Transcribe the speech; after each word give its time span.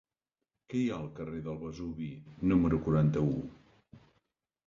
Què 0.71 0.79
hi 0.79 0.85
ha 0.91 0.95
al 0.99 1.09
carrer 1.19 1.41
del 1.47 1.59
Vesuvi 1.65 2.07
número 2.53 2.79
quaranta-u? 2.87 3.39